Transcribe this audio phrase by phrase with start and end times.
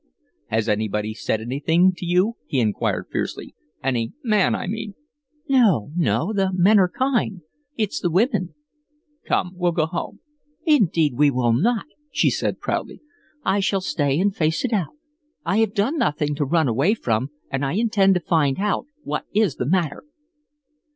[0.47, 3.53] "Has anybody said anything to you?" he inquired, fiercely.
[3.83, 4.95] "Any man, I mean?"
[5.47, 6.33] "No, no!
[6.33, 7.41] The men are kind.
[7.77, 8.55] It's the women."
[9.27, 10.21] "Come we'll go home."
[10.65, 12.99] "Indeed, we will not," she said, proudly.
[13.45, 14.95] "I shall stay and face it out.
[15.45, 19.25] I have done nothing to run away from, and I intend to find out what
[19.35, 20.03] is the matter."